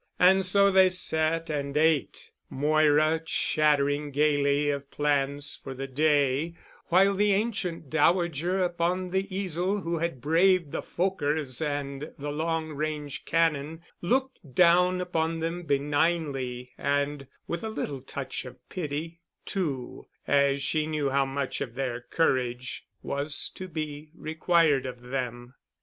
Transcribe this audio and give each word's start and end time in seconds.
And 0.17 0.43
so 0.43 0.71
they 0.71 0.89
sat 0.89 1.47
and 1.51 1.77
ate, 1.77 2.31
Moira 2.49 3.21
chattering 3.23 4.09
gayly 4.09 4.71
of 4.71 4.89
plans 4.89 5.59
for 5.63 5.75
the 5.75 5.85
day, 5.85 6.55
while 6.87 7.13
the 7.13 7.33
ancient 7.33 7.91
dowager 7.91 8.63
upon 8.63 9.11
the 9.11 9.27
easel 9.29 9.81
who 9.81 9.99
had 9.99 10.19
braved 10.19 10.71
the 10.71 10.81
Fokkers 10.81 11.61
and 11.63 12.11
the 12.17 12.31
long 12.31 12.71
range 12.71 13.25
cannon 13.25 13.83
looked 14.01 14.39
down 14.55 15.01
upon 15.01 15.37
them 15.39 15.65
benignly 15.67 16.71
and 16.79 17.27
with 17.47 17.63
a 17.63 17.69
little 17.69 18.01
touch 18.01 18.43
of 18.43 18.57
pity, 18.69 19.19
too, 19.45 20.07
as 20.25 20.51
though 20.53 20.57
she 20.61 20.87
knew 20.87 21.11
how 21.11 21.25
much 21.25 21.61
of 21.61 21.75
their 21.75 22.01
courage 22.01 22.87
was 23.03 23.51
to 23.53 23.67
be 23.67 24.09
required 24.15 24.87
of 24.87 24.99
them. 25.03 25.53